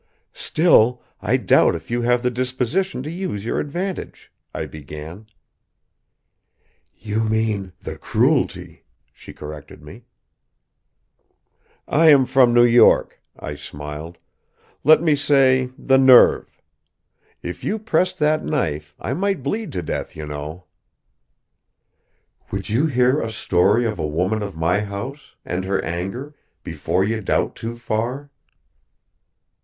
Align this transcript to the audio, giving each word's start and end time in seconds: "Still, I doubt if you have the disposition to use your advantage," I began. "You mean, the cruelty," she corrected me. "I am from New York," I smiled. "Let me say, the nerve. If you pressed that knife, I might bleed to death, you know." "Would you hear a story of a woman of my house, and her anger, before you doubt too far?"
"Still, 0.33 1.03
I 1.21 1.37
doubt 1.37 1.75
if 1.75 1.91
you 1.91 2.01
have 2.01 2.23
the 2.23 2.31
disposition 2.31 3.03
to 3.03 3.11
use 3.11 3.45
your 3.45 3.59
advantage," 3.59 4.31
I 4.51 4.65
began. 4.65 5.27
"You 6.97 7.23
mean, 7.23 7.73
the 7.81 7.99
cruelty," 7.99 8.83
she 9.13 9.31
corrected 9.31 9.83
me. 9.83 10.05
"I 11.87 12.09
am 12.09 12.25
from 12.25 12.51
New 12.51 12.65
York," 12.65 13.21
I 13.37 13.53
smiled. 13.53 14.17
"Let 14.83 15.03
me 15.03 15.13
say, 15.15 15.69
the 15.77 15.99
nerve. 15.99 16.59
If 17.43 17.63
you 17.63 17.77
pressed 17.77 18.17
that 18.17 18.43
knife, 18.43 18.95
I 18.99 19.13
might 19.13 19.43
bleed 19.43 19.71
to 19.73 19.83
death, 19.83 20.15
you 20.15 20.25
know." 20.25 20.63
"Would 22.49 22.69
you 22.69 22.87
hear 22.87 23.21
a 23.21 23.29
story 23.29 23.85
of 23.85 23.99
a 23.99 24.07
woman 24.07 24.41
of 24.41 24.55
my 24.57 24.79
house, 24.81 25.35
and 25.45 25.63
her 25.65 25.79
anger, 25.85 26.33
before 26.63 27.03
you 27.03 27.21
doubt 27.21 27.55
too 27.55 27.77
far?" 27.77 28.31